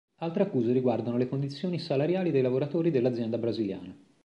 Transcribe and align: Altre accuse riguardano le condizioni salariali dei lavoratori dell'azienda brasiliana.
Altre 0.21 0.41
accuse 0.41 0.73
riguardano 0.73 1.15
le 1.15 1.29
condizioni 1.29 1.77
salariali 1.77 2.31
dei 2.31 2.41
lavoratori 2.41 2.89
dell'azienda 2.89 3.37
brasiliana. 3.37 3.95